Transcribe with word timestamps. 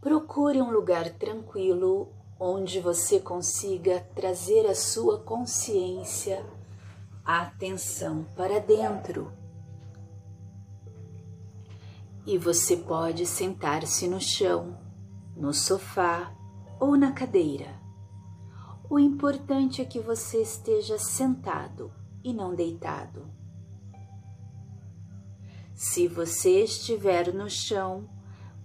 Procure 0.00 0.62
um 0.62 0.70
lugar 0.70 1.10
tranquilo 1.10 2.08
onde 2.38 2.80
você 2.80 3.20
consiga 3.20 4.00
trazer 4.14 4.66
a 4.66 4.74
sua 4.74 5.20
consciência, 5.20 6.42
a 7.22 7.42
atenção 7.42 8.24
para 8.34 8.58
dentro. 8.58 9.30
E 12.24 12.38
você 12.38 12.78
pode 12.78 13.26
sentar-se 13.26 14.08
no 14.08 14.18
chão, 14.18 14.78
no 15.36 15.52
sofá 15.52 16.34
ou 16.80 16.96
na 16.96 17.12
cadeira. 17.12 17.78
O 18.88 18.98
importante 18.98 19.82
é 19.82 19.84
que 19.84 20.00
você 20.00 20.40
esteja 20.40 20.98
sentado 20.98 21.92
e 22.24 22.32
não 22.32 22.54
deitado. 22.54 23.30
Se 25.74 26.08
você 26.08 26.64
estiver 26.64 27.34
no 27.34 27.50
chão, 27.50 28.08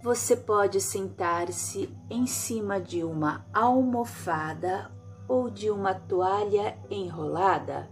você 0.06 0.36
pode 0.36 0.80
sentar-se 0.80 1.92
em 2.08 2.28
cima 2.28 2.80
de 2.80 3.02
uma 3.02 3.44
almofada 3.52 4.88
ou 5.26 5.50
de 5.50 5.68
uma 5.68 5.94
toalha 5.94 6.78
enrolada 6.88 7.90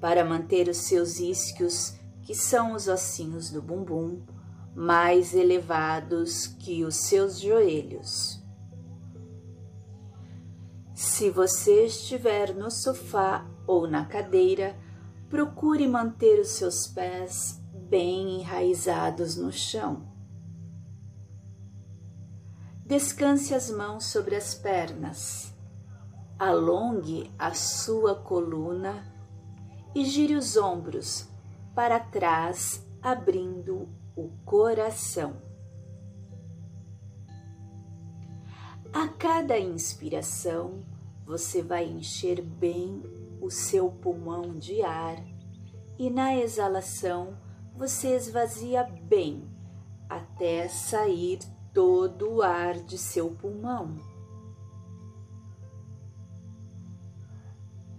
para 0.00 0.24
manter 0.24 0.68
os 0.68 0.78
seus 0.78 1.20
isquios, 1.20 1.94
que 2.22 2.34
são 2.34 2.72
os 2.72 2.88
ossinhos 2.88 3.48
do 3.48 3.62
bumbum, 3.62 4.22
mais 4.74 5.36
elevados 5.36 6.48
que 6.48 6.84
os 6.84 6.96
seus 6.96 7.38
joelhos. 7.38 8.44
Se 10.96 11.30
você 11.30 11.86
estiver 11.86 12.56
no 12.56 12.72
sofá 12.72 13.46
ou 13.68 13.86
na 13.86 14.04
cadeira, 14.04 14.76
procure 15.30 15.86
manter 15.86 16.40
os 16.40 16.48
seus 16.48 16.88
pés 16.88 17.62
bem 17.72 18.40
enraizados 18.40 19.36
no 19.36 19.52
chão. 19.52 20.15
Descanse 22.86 23.52
as 23.52 23.68
mãos 23.68 24.04
sobre 24.04 24.36
as 24.36 24.54
pernas, 24.54 25.52
alongue 26.38 27.28
a 27.36 27.52
sua 27.52 28.14
coluna 28.14 29.04
e 29.92 30.04
gire 30.04 30.36
os 30.36 30.56
ombros 30.56 31.28
para 31.74 31.98
trás, 31.98 32.86
abrindo 33.02 33.88
o 34.14 34.30
coração. 34.44 35.42
A 38.92 39.08
cada 39.08 39.58
inspiração, 39.58 40.84
você 41.26 41.62
vai 41.62 41.86
encher 41.86 42.40
bem 42.40 43.02
o 43.40 43.50
seu 43.50 43.90
pulmão 43.90 44.56
de 44.60 44.80
ar 44.82 45.20
e 45.98 46.08
na 46.08 46.36
exalação 46.36 47.36
você 47.74 48.14
esvazia 48.14 48.84
bem 48.84 49.50
até 50.08 50.68
sair 50.68 51.40
todo 51.76 52.36
o 52.36 52.42
ar 52.42 52.76
de 52.76 52.96
seu 52.96 53.32
pulmão. 53.32 53.98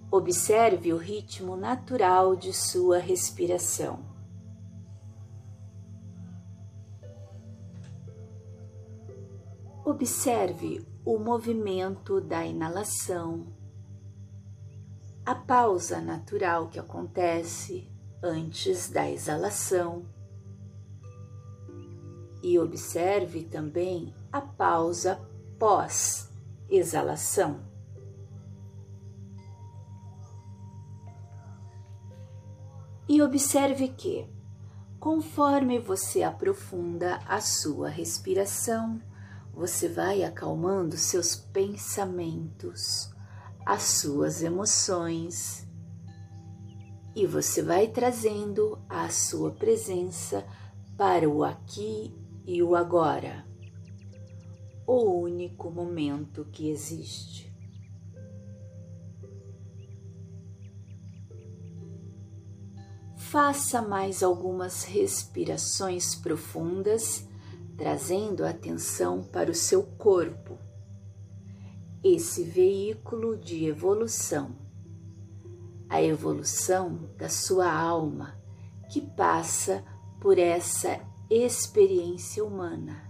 Observe 0.10 0.92
o 0.92 0.98
ritmo 0.98 1.56
natural 1.56 2.36
de 2.36 2.52
sua 2.52 2.98
respiração. 2.98 4.00
Observe 9.86 10.84
o 11.06 11.20
movimento 11.20 12.20
da 12.20 12.44
inalação, 12.44 13.46
a 15.24 15.36
pausa 15.36 16.02
natural 16.02 16.68
que 16.68 16.80
acontece 16.80 17.92
antes 18.24 18.90
da 18.90 19.08
exalação 19.08 20.17
e 22.44 22.60
observe 22.60 23.44
também 23.44 24.14
a 24.32 24.42
pausa 24.42 25.20
pós-exalação. 25.58 27.66
E 33.10 33.22
observe 33.22 33.88
que, 33.90 34.28
conforme 35.00 35.80
você 35.80 36.24
aprofunda 36.24 37.20
a 37.26 37.40
sua 37.40 37.90
respiração, 37.90 39.02
você 39.54 39.88
vai 39.88 40.24
acalmando 40.24 40.98
seus 40.98 41.36
pensamentos, 41.36 43.10
as 43.66 43.84
suas 43.84 44.44
emoções, 44.44 45.66
e 47.16 47.26
você 47.26 47.64
vai 47.64 47.88
trazendo 47.88 48.78
a 48.88 49.10
sua 49.10 49.52
presença 49.52 50.46
para 50.96 51.28
o 51.28 51.44
aqui 51.44 52.14
e 52.48 52.64
o 52.64 52.78
agora, 52.78 53.46
o 54.88 55.04
único 55.20 55.70
momento 55.70 56.46
que 56.46 56.70
existe. 56.70 57.54
Faça 63.18 63.82
mais 63.82 64.24
algumas 64.24 64.86
respirações 64.86 66.16
profundas, 66.16 67.28
trazendo 67.76 68.46
a 68.46 68.52
atenção 68.52 69.22
para 69.22 69.52
o 69.52 69.54
seu 69.54 69.84
corpo, 69.84 70.58
esse 72.02 72.44
veículo 72.46 73.38
de 73.38 73.66
evolução, 73.66 74.56
a 75.90 76.02
evolução 76.02 77.10
da 77.18 77.28
sua 77.28 77.70
alma 77.70 78.40
que 78.90 79.02
passa 79.02 79.84
por 80.22 80.40
essa 80.40 81.07
experiência 81.30 82.44
humana, 82.44 83.04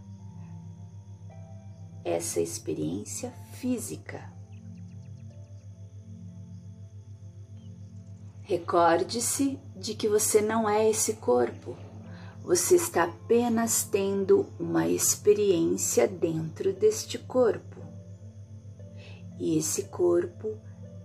essa 2.03 2.41
experiência 2.41 3.31
física. 3.53 4.33
Recorde-se 8.41 9.59
de 9.75 9.93
que 9.93 10.07
você 10.07 10.41
não 10.41 10.67
é 10.67 10.89
esse 10.89 11.13
corpo, 11.17 11.77
você 12.41 12.75
está 12.75 13.03
apenas 13.03 13.83
tendo 13.83 14.47
uma 14.59 14.87
experiência 14.87 16.07
dentro 16.07 16.73
deste 16.73 17.19
corpo. 17.19 17.77
E 19.37 19.59
esse 19.59 19.83
corpo 19.83 20.57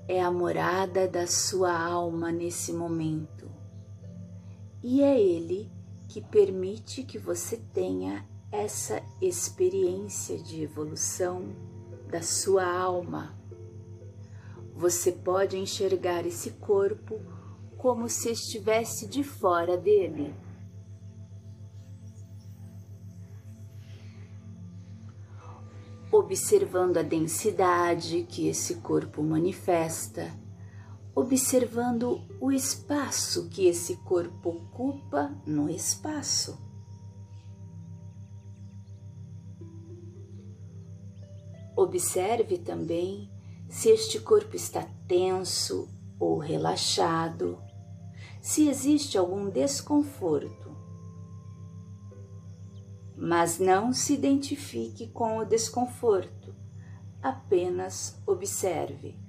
é 0.08 0.22
a 0.22 0.30
morada 0.30 1.06
da 1.06 1.26
sua 1.26 1.76
alma 1.76 2.32
nesse 2.32 2.72
momento. 2.72 3.50
E 4.82 5.02
é 5.02 5.20
ele 5.20 5.70
que 5.70 5.81
permite 6.20 7.02
que 7.04 7.18
você 7.18 7.56
tenha 7.56 8.26
essa 8.50 9.02
experiência 9.20 10.36
de 10.38 10.62
evolução 10.62 11.56
da 12.10 12.20
sua 12.20 12.66
alma. 12.66 13.34
Você 14.74 15.12
pode 15.12 15.56
enxergar 15.56 16.26
esse 16.26 16.50
corpo 16.50 17.18
como 17.78 18.08
se 18.08 18.30
estivesse 18.30 19.06
de 19.08 19.24
fora 19.24 19.76
dele. 19.76 20.34
Observando 26.10 26.98
a 26.98 27.02
densidade 27.02 28.24
que 28.24 28.46
esse 28.46 28.76
corpo 28.76 29.22
manifesta 29.22 30.41
observando 31.14 32.22
o 32.40 32.50
espaço 32.50 33.48
que 33.50 33.66
esse 33.66 33.96
corpo 33.96 34.48
ocupa 34.50 35.30
no 35.46 35.68
espaço. 35.68 36.58
Observe 41.76 42.58
também 42.58 43.30
se 43.68 43.90
este 43.90 44.20
corpo 44.20 44.56
está 44.56 44.86
tenso 45.06 45.88
ou 46.18 46.38
relaxado, 46.38 47.58
se 48.40 48.68
existe 48.68 49.16
algum 49.16 49.48
desconforto. 49.48 50.76
Mas 53.16 53.58
não 53.58 53.92
se 53.92 54.14
identifique 54.14 55.08
com 55.08 55.38
o 55.38 55.44
desconforto, 55.44 56.54
apenas 57.22 58.20
observe. 58.26 59.21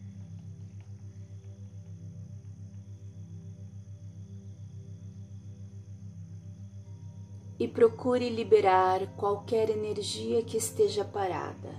E 7.63 7.67
procure 7.69 8.27
liberar 8.27 9.07
qualquer 9.15 9.69
energia 9.69 10.43
que 10.43 10.57
esteja 10.57 11.05
parada, 11.05 11.73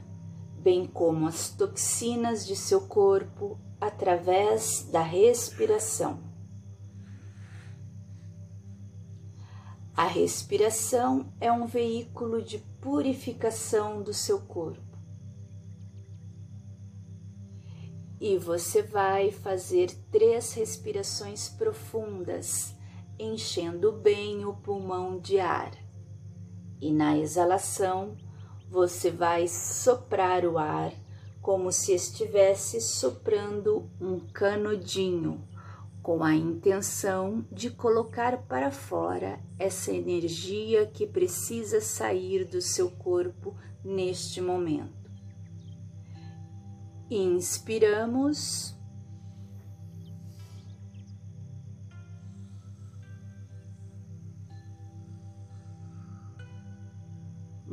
bem 0.56 0.86
como 0.86 1.26
as 1.26 1.50
toxinas 1.50 2.46
de 2.46 2.56
seu 2.56 2.88
corpo 2.88 3.60
através 3.78 4.88
da 4.90 5.02
respiração. 5.02 6.22
A 9.94 10.06
respiração 10.06 11.31
é 11.38 11.52
um 11.52 11.66
veículo 11.66 12.40
de 12.40 12.60
purificação 12.81 14.02
do 14.02 14.14
seu 14.14 14.40
corpo. 14.40 14.96
E 18.19 18.38
você 18.38 18.81
vai 18.81 19.31
fazer 19.31 19.94
três 20.10 20.54
respirações 20.54 21.50
profundas 21.50 22.75
enchendo 23.19 23.93
bem 23.93 24.44
o 24.44 24.55
pulmão 24.55 25.19
de 25.19 25.38
ar. 25.38 25.72
E 26.81 26.93
na 26.93 27.16
exalação, 27.16 28.16
você 28.69 29.11
vai 29.11 29.46
soprar 29.49 30.44
o 30.44 30.58
ar 30.58 30.93
como 31.40 31.70
se 31.70 31.93
estivesse 31.93 32.81
soprando 32.81 33.88
um 34.00 34.19
canudinho, 34.19 35.46
com 36.02 36.25
a 36.25 36.34
intenção 36.34 37.46
de 37.52 37.70
colocar 37.70 38.43
para 38.46 38.70
fora 38.70 39.38
essa 39.58 39.93
energia 39.93 40.87
que 40.87 41.06
precisa 41.06 41.81
sair 41.81 42.44
do 42.44 42.60
seu 42.60 42.90
corpo 42.90 43.55
neste 43.84 44.40
momento. 44.40 45.10
Inspiramos. 47.10 48.73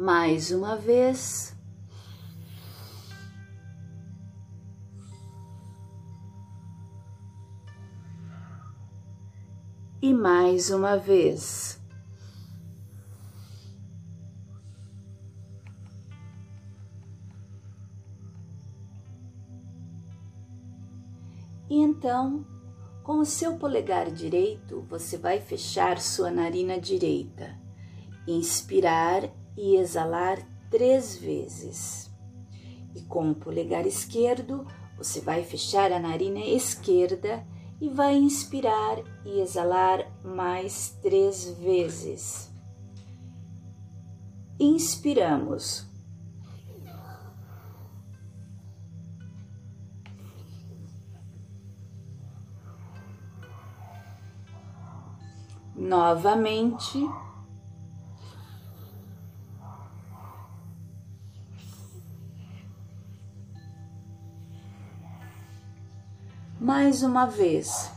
Mais 0.01 0.49
uma 0.49 0.75
vez. 0.75 1.55
E 10.01 10.11
mais 10.11 10.71
uma 10.71 10.97
vez. 10.97 11.79
E 21.69 21.75
então, 21.75 22.43
com 23.03 23.19
o 23.19 23.25
seu 23.25 23.55
polegar 23.59 24.09
direito, 24.09 24.81
você 24.89 25.15
vai 25.15 25.39
fechar 25.39 25.99
sua 25.99 26.31
narina 26.31 26.81
direita, 26.81 27.55
inspirar 28.27 29.31
e 29.57 29.75
exalar 29.75 30.39
três 30.69 31.17
vezes. 31.17 32.09
E 32.95 33.01
com 33.01 33.31
o 33.31 33.35
polegar 33.35 33.85
esquerdo, 33.85 34.65
você 34.97 35.19
vai 35.21 35.43
fechar 35.43 35.91
a 35.91 35.99
narina 35.99 36.39
esquerda 36.39 37.45
e 37.79 37.89
vai 37.89 38.15
inspirar 38.15 38.99
e 39.25 39.41
exalar 39.41 40.05
mais 40.23 40.97
três 41.01 41.49
vezes. 41.57 42.51
Inspiramos. 44.59 45.89
Novamente. 55.75 56.99
Mais 66.71 67.03
uma 67.03 67.25
vez. 67.25 67.91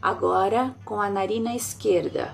Agora 0.00 0.72
com 0.84 1.00
a 1.00 1.10
narina 1.10 1.52
esquerda. 1.56 2.32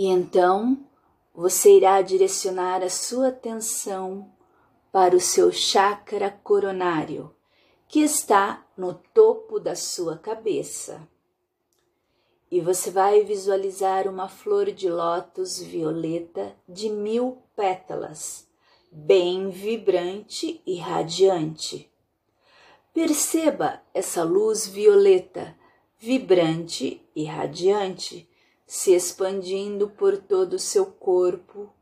E 0.00 0.06
então 0.06 0.78
você 1.34 1.76
irá 1.76 2.00
direcionar 2.00 2.82
a 2.82 2.88
sua 2.88 3.28
atenção 3.28 4.32
para 4.90 5.14
o 5.14 5.20
seu 5.20 5.52
chakra 5.52 6.30
coronário, 6.42 7.34
que 7.86 8.00
está 8.00 8.66
no 8.78 8.94
topo 8.94 9.60
da 9.60 9.76
sua 9.76 10.16
cabeça. 10.16 11.06
E 12.50 12.62
você 12.62 12.90
vai 12.90 13.22
visualizar 13.24 14.08
uma 14.08 14.26
flor 14.26 14.72
de 14.72 14.88
lótus 14.88 15.60
violeta 15.60 16.56
de 16.66 16.88
mil 16.88 17.42
pétalas, 17.54 18.48
bem 18.90 19.50
vibrante 19.50 20.62
e 20.66 20.76
radiante. 20.76 21.92
Perceba 22.94 23.82
essa 23.92 24.24
luz 24.24 24.66
violeta, 24.66 25.54
vibrante 25.98 27.06
e 27.14 27.24
radiante 27.24 28.29
se 28.70 28.92
expandindo 28.92 29.90
por 29.90 30.16
todo 30.16 30.52
o 30.52 30.58
seu 30.60 30.86
corpo 30.86 31.74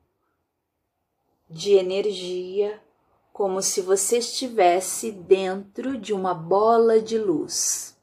de 1.46 1.72
energia, 1.74 2.82
como 3.30 3.60
se 3.60 3.82
você 3.82 4.16
estivesse 4.16 5.12
dentro 5.12 5.98
de 5.98 6.14
uma 6.14 6.32
bola 6.32 6.98
de 6.98 7.18
luz. 7.18 7.94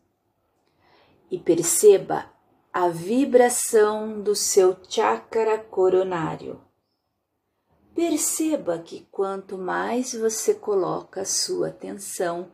E 1.31 1.39
perceba 1.39 2.31
a 2.71 2.87
vibração 2.87 4.21
do 4.21 4.35
seu 4.35 4.77
chakra 4.87 5.57
coronário. 5.57 6.61
Perceba 7.95 8.77
que 8.77 9.07
quanto 9.09 9.57
mais 9.57 10.13
você 10.13 10.53
coloca 10.53 11.25
sua 11.25 11.69
atenção 11.69 12.51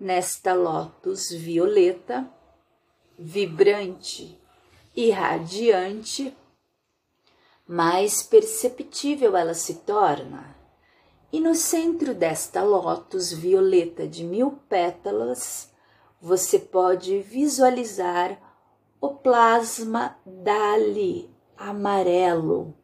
nesta 0.00 0.54
lótus 0.54 1.28
violeta, 1.28 2.26
vibrante, 3.18 4.42
e 4.94 5.10
radiante, 5.10 6.36
mais 7.66 8.22
perceptível 8.22 9.36
ela 9.36 9.54
se 9.54 9.76
torna. 9.76 10.54
E 11.32 11.40
no 11.40 11.54
centro 11.54 12.14
desta 12.14 12.62
lótus 12.62 13.32
violeta 13.32 14.06
de 14.06 14.22
mil 14.22 14.52
pétalas, 14.68 15.72
você 16.20 16.58
pode 16.58 17.20
visualizar 17.20 18.38
o 19.00 19.14
plasma 19.14 20.16
Dali 20.24 21.30
amarelo. 21.56 22.74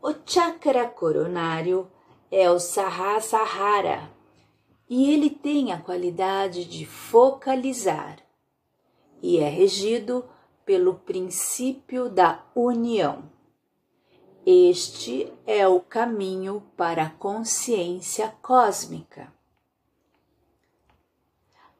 O 0.00 0.14
chakra 0.24 0.86
coronário 0.86 1.90
é 2.30 2.50
o 2.50 2.60
Sahasrara, 2.60 4.10
e 4.88 5.10
ele 5.12 5.30
tem 5.30 5.72
a 5.72 5.80
qualidade 5.80 6.64
de 6.64 6.84
focalizar 6.84 8.18
e 9.22 9.38
é 9.38 9.48
regido 9.48 10.24
pelo 10.66 10.96
princípio 10.96 12.10
da 12.10 12.44
união. 12.54 13.24
Este 14.44 15.32
é 15.46 15.66
o 15.66 15.80
caminho 15.80 16.62
para 16.76 17.04
a 17.04 17.10
consciência 17.10 18.34
cósmica. 18.42 19.32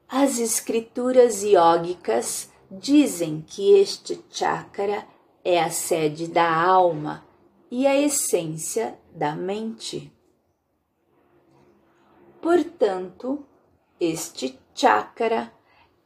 As 0.08 0.38
escrituras 0.38 1.42
iógicas 1.42 2.50
dizem 2.70 3.44
que 3.46 3.74
este 3.78 4.24
chakra 4.30 5.06
é 5.44 5.62
a 5.62 5.68
sede 5.68 6.26
da 6.26 6.50
alma 6.50 7.26
e 7.70 7.86
a 7.86 7.94
essência 7.94 8.98
da 9.14 9.36
mente. 9.36 10.13
Portanto, 12.44 13.42
este 13.98 14.60
chakra 14.74 15.50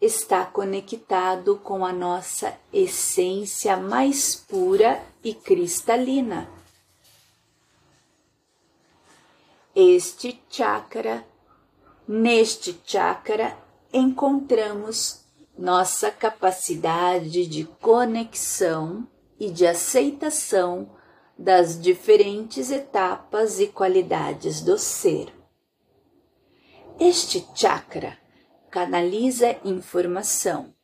está 0.00 0.44
conectado 0.44 1.56
com 1.56 1.84
a 1.84 1.92
nossa 1.92 2.56
essência 2.72 3.76
mais 3.76 4.36
pura 4.36 5.02
e 5.24 5.34
cristalina. 5.34 6.48
Este 9.74 10.40
chakra, 10.48 11.26
neste 12.06 12.80
chakra, 12.84 13.58
encontramos 13.92 15.24
nossa 15.58 16.08
capacidade 16.08 17.48
de 17.48 17.64
conexão 17.80 19.08
e 19.40 19.50
de 19.50 19.66
aceitação 19.66 20.88
das 21.36 21.82
diferentes 21.82 22.70
etapas 22.70 23.58
e 23.58 23.66
qualidades 23.66 24.60
do 24.60 24.78
ser. 24.78 25.36
Este 27.00 27.46
chakra 27.54 28.18
canaliza 28.72 29.56
informação. 29.64 30.74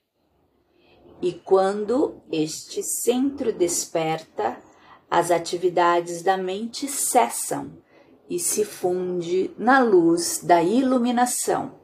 E 1.21 1.33
quando 1.33 2.23
este 2.31 2.85
centro 2.85 3.53
desperta, 3.53 4.63
as 5.11 5.33
atividades 5.33 6.23
da 6.23 6.37
mente 6.37 6.87
cessam 6.87 7.79
e 8.31 8.39
se 8.39 8.65
funde 8.65 9.51
na 9.59 9.81
luz 9.81 10.39
da 10.39 10.63
iluminação. 10.63 11.81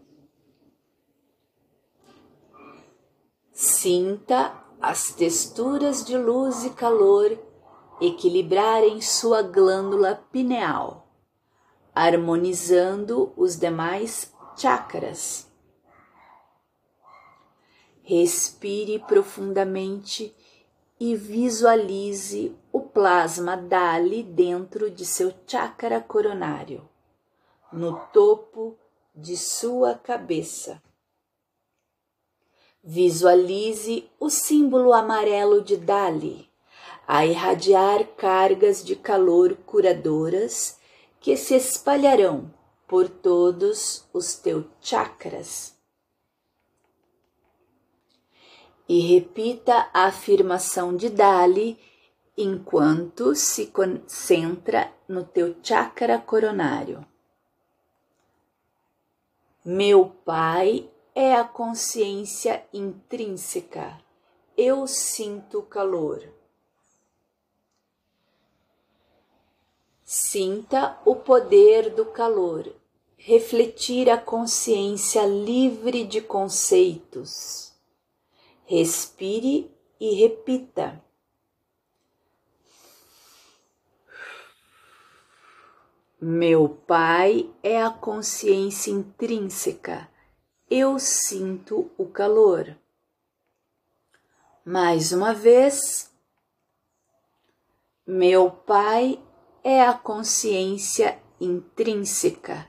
Sinta 3.52 4.54
as 4.80 5.12
texturas 5.12 6.04
de 6.04 6.16
luz 6.16 6.64
e 6.64 6.70
calor 6.70 7.37
equilibrarem 8.00 9.00
sua 9.00 9.42
glândula 9.42 10.25
pineal, 10.30 11.00
harmonizando 12.00 13.30
os 13.37 13.57
demais 13.57 14.33
chakras. 14.57 15.47
Respire 18.02 18.99
profundamente 19.00 20.35
e 20.99 21.14
visualize 21.14 22.57
o 22.73 22.80
plasma 22.80 23.54
Dali 23.54 24.23
dentro 24.23 24.90
de 24.90 25.04
seu 25.04 25.30
chakra 25.47 26.00
coronário, 26.00 26.88
no 27.71 28.00
topo 28.14 28.78
de 29.14 29.37
sua 29.37 29.95
cabeça. 29.95 30.83
Visualize 32.83 34.11
o 34.19 34.30
símbolo 34.30 34.95
amarelo 34.95 35.61
de 35.61 35.76
Dali 35.76 36.49
a 37.07 37.26
irradiar 37.26 38.07
cargas 38.16 38.83
de 38.83 38.97
calor 38.97 39.54
curadoras 39.66 40.79
que 41.20 41.36
se 41.36 41.54
espalharão 41.54 42.52
por 42.88 43.08
todos 43.08 44.08
os 44.12 44.34
teus 44.34 44.64
chakras. 44.80 45.76
E 48.88 49.00
repita 49.00 49.88
a 49.94 50.06
afirmação 50.06 50.96
de 50.96 51.08
Dali 51.08 51.78
enquanto 52.36 53.36
se 53.36 53.66
concentra 53.66 54.92
no 55.06 55.22
teu 55.22 55.54
chakra 55.62 56.18
coronário. 56.18 57.06
Meu 59.64 60.06
Pai 60.24 60.90
é 61.14 61.34
a 61.34 61.44
consciência 61.44 62.64
intrínseca. 62.72 63.98
Eu 64.56 64.86
sinto 64.86 65.62
calor. 65.62 66.39
Sinta 70.12 70.98
o 71.04 71.14
poder 71.14 71.94
do 71.94 72.06
calor, 72.06 72.74
refletir 73.16 74.10
a 74.10 74.18
consciência 74.18 75.24
livre 75.24 76.04
de 76.04 76.20
conceitos. 76.20 77.72
Respire 78.64 79.70
e 80.00 80.14
repita. 80.14 81.00
Meu 86.20 86.68
Pai 86.68 87.48
é 87.62 87.80
a 87.80 87.90
consciência 87.90 88.90
intrínseca 88.90 90.10
eu 90.70 91.00
sinto 91.00 91.90
o 91.98 92.06
calor. 92.06 92.78
Mais 94.64 95.10
uma 95.10 95.34
vez, 95.34 96.14
meu 98.06 98.52
Pai 98.52 99.20
é 99.62 99.82
a 99.82 99.92
consciência 99.92 101.20
intrínseca, 101.40 102.66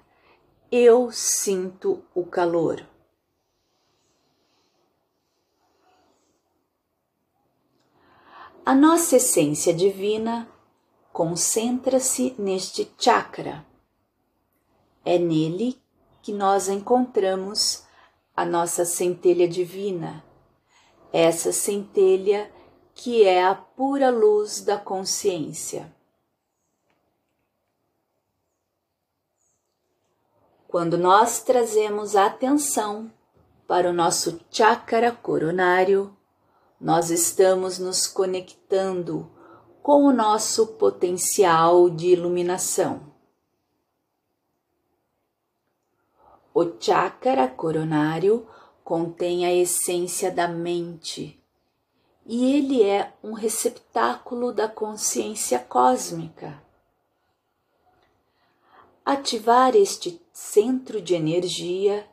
eu 0.71 1.11
sinto 1.11 2.03
o 2.13 2.25
calor. 2.25 2.85
A 8.65 8.75
nossa 8.75 9.15
essência 9.15 9.73
divina 9.73 10.47
concentra-se 11.11 12.35
neste 12.37 12.89
chakra. 12.97 13.65
É 15.03 15.17
nele 15.17 15.81
que 16.21 16.31
nós 16.31 16.69
encontramos 16.69 17.83
a 18.35 18.45
nossa 18.45 18.85
centelha 18.85 19.47
divina, 19.47 20.23
essa 21.11 21.51
centelha 21.51 22.51
que 22.93 23.23
é 23.23 23.43
a 23.43 23.55
pura 23.55 24.09
luz 24.09 24.61
da 24.61 24.77
consciência. 24.77 25.91
Quando 30.71 30.97
nós 30.97 31.41
trazemos 31.41 32.15
atenção 32.15 33.11
para 33.67 33.89
o 33.89 33.93
nosso 33.93 34.39
chakra 34.49 35.11
coronário, 35.11 36.15
nós 36.79 37.09
estamos 37.09 37.77
nos 37.77 38.07
conectando 38.07 39.29
com 39.83 40.05
o 40.05 40.13
nosso 40.13 40.67
potencial 40.67 41.89
de 41.89 42.07
iluminação. 42.07 43.01
O 46.53 46.65
chakra 46.79 47.49
coronário 47.49 48.47
contém 48.81 49.45
a 49.45 49.53
essência 49.53 50.31
da 50.31 50.47
mente 50.47 51.37
e 52.25 52.55
ele 52.55 52.81
é 52.81 53.11
um 53.21 53.33
receptáculo 53.33 54.53
da 54.53 54.69
consciência 54.69 55.59
cósmica. 55.59 56.70
Ativar 59.13 59.75
este 59.75 60.25
centro 60.31 61.01
de 61.01 61.13
energia 61.13 62.07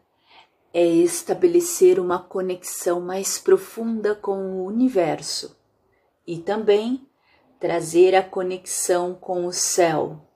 é 0.74 0.84
estabelecer 0.84 2.00
uma 2.00 2.18
conexão 2.18 3.00
mais 3.00 3.38
profunda 3.38 4.16
com 4.16 4.32
o 4.32 4.64
universo 4.64 5.56
e 6.26 6.38
também 6.38 7.08
trazer 7.60 8.16
a 8.16 8.22
conexão 8.22 9.14
com 9.14 9.46
o 9.46 9.52
céu 9.52 10.28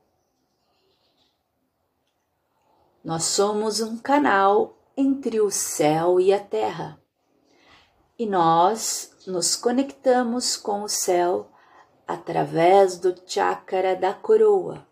Nós 3.05 3.25
somos 3.25 3.81
um 3.81 3.99
canal 3.99 4.79
entre 4.97 5.41
o 5.41 5.51
céu 5.51 6.21
e 6.21 6.33
a 6.33 6.39
terra. 6.39 7.03
E 8.17 8.25
nós 8.25 9.17
nos 9.27 9.57
conectamos 9.57 10.57
com 10.57 10.85
o 10.85 10.89
céu 10.89 11.51
através 12.07 12.99
do 12.99 13.13
chakra 13.27 13.97
da 13.97 14.15
coroa. 14.15 14.92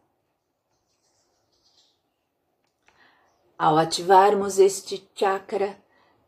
Ao 3.60 3.76
ativarmos 3.76 4.58
este 4.58 5.06
chakra, 5.14 5.78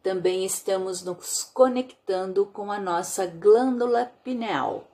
também 0.02 0.44
estamos 0.44 1.02
nos 1.02 1.42
conectando 1.42 2.44
com 2.44 2.70
a 2.70 2.78
nossa 2.78 3.26
glândula 3.26 4.12
pineal. 4.22 4.86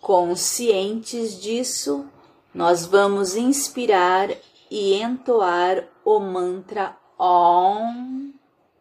Conscientes 0.00 1.40
disso, 1.42 2.08
nós 2.54 2.86
vamos 2.86 3.34
inspirar 3.34 4.28
e 4.70 4.94
entoar 5.02 5.88
o 6.04 6.20
mantra 6.20 6.96
OM 7.18 8.32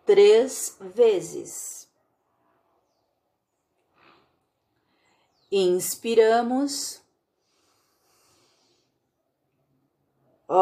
três 0.05 0.77
vezes. 0.93 1.89
Inspiramos. 5.51 7.00
OM. 10.53 10.61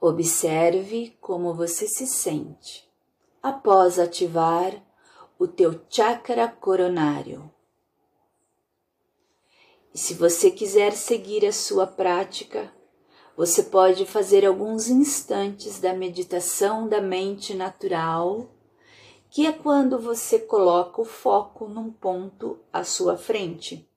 Observe 0.00 1.16
como 1.20 1.54
você 1.54 1.86
se 1.86 2.06
sente 2.06 2.86
após 3.42 3.98
ativar 3.98 4.74
o 5.38 5.46
teu 5.46 5.80
chakra 5.88 6.48
coronário. 6.48 7.50
E 9.94 9.98
se 9.98 10.14
você 10.14 10.50
quiser 10.50 10.92
seguir 10.92 11.46
a 11.46 11.52
sua 11.52 11.86
prática, 11.86 12.72
você 13.36 13.62
pode 13.62 14.04
fazer 14.04 14.44
alguns 14.44 14.88
instantes 14.88 15.78
da 15.80 15.94
meditação 15.94 16.88
da 16.88 17.00
mente 17.00 17.54
natural 17.54 18.50
que 19.30 19.46
é 19.46 19.52
quando 19.52 19.98
você 19.98 20.38
coloca 20.38 21.00
o 21.00 21.04
foco 21.04 21.68
num 21.68 21.90
ponto 21.90 22.58
à 22.72 22.82
sua 22.82 23.16
frente, 23.16 23.88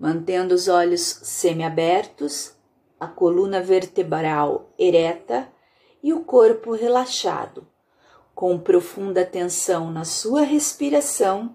mantendo 0.00 0.54
os 0.54 0.68
olhos 0.68 1.02
semiabertos, 1.02 2.54
a 2.98 3.06
coluna 3.06 3.60
vertebral 3.60 4.72
ereta 4.78 5.48
e 6.02 6.12
o 6.12 6.24
corpo 6.24 6.72
relaxado, 6.72 7.66
com 8.34 8.58
profunda 8.58 9.20
atenção 9.20 9.92
na 9.92 10.04
sua 10.04 10.42
respiração, 10.42 11.54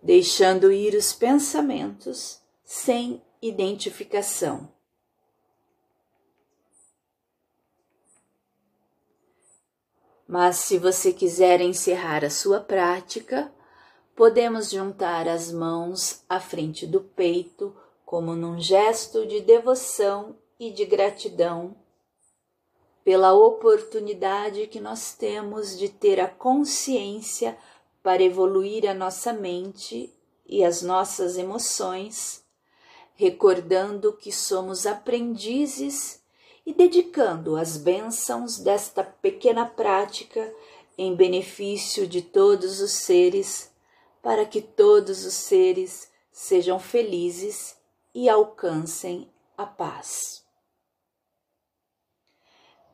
deixando 0.00 0.70
ir 0.70 0.94
os 0.94 1.12
pensamentos 1.12 2.43
sem 2.74 3.22
identificação. 3.40 4.68
Mas 10.26 10.56
se 10.56 10.76
você 10.76 11.12
quiser 11.12 11.60
encerrar 11.60 12.24
a 12.24 12.30
sua 12.30 12.58
prática, 12.58 13.54
podemos 14.16 14.70
juntar 14.70 15.28
as 15.28 15.52
mãos 15.52 16.24
à 16.28 16.40
frente 16.40 16.84
do 16.84 17.00
peito, 17.00 17.76
como 18.04 18.34
num 18.34 18.58
gesto 18.58 19.24
de 19.24 19.40
devoção 19.40 20.36
e 20.58 20.72
de 20.72 20.84
gratidão 20.84 21.76
pela 23.04 23.34
oportunidade 23.34 24.66
que 24.66 24.80
nós 24.80 25.14
temos 25.14 25.78
de 25.78 25.88
ter 25.88 26.18
a 26.18 26.26
consciência 26.26 27.56
para 28.02 28.22
evoluir 28.22 28.84
a 28.84 28.92
nossa 28.92 29.32
mente 29.32 30.12
e 30.44 30.64
as 30.64 30.82
nossas 30.82 31.38
emoções, 31.38 32.43
recordando 33.14 34.12
que 34.12 34.32
somos 34.32 34.86
aprendizes 34.86 36.22
e 36.66 36.72
dedicando 36.72 37.56
as 37.56 37.76
bênçãos 37.76 38.58
desta 38.58 39.04
pequena 39.04 39.66
prática 39.66 40.52
em 40.96 41.14
benefício 41.14 42.06
de 42.06 42.22
todos 42.22 42.80
os 42.80 42.92
seres, 42.92 43.70
para 44.22 44.46
que 44.46 44.60
todos 44.60 45.24
os 45.24 45.34
seres 45.34 46.10
sejam 46.32 46.78
felizes 46.78 47.76
e 48.14 48.28
alcancem 48.28 49.30
a 49.56 49.66
paz. 49.66 50.44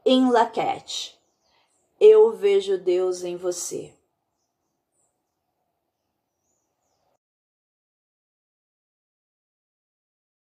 Em 0.05 0.31
Laquete, 0.31 1.19
eu 2.01 2.33
vejo 2.33 2.79
Deus 2.79 3.23
em 3.23 3.37
você. 3.37 3.95